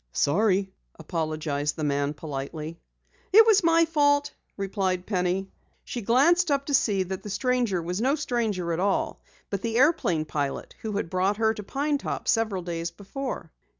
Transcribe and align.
"Sorry," 0.13 0.71
apologized 0.97 1.75
the 1.75 1.83
man 1.83 2.15
politely. 2.15 2.79
"It 3.31 3.45
was 3.45 3.63
my 3.63 3.85
fault," 3.85 4.31
replied 4.57 5.05
Penny. 5.05 5.51
She 5.83 6.01
glanced 6.01 6.49
up 6.49 6.65
to 6.65 6.73
see 6.73 7.03
that 7.03 7.21
the 7.21 7.29
stranger 7.29 7.79
was 7.83 8.01
no 8.01 8.15
stranger 8.15 8.73
at 8.73 8.79
all, 8.79 9.21
but 9.51 9.61
the 9.61 9.77
airplane 9.77 10.25
pilot 10.25 10.73
who 10.81 10.93
had 10.93 11.11
brought 11.11 11.37
her 11.37 11.53
to 11.53 11.61
Pine 11.61 11.99
Top 11.99 12.27
several 12.27 12.63
days 12.63 12.89
before. 12.89 13.51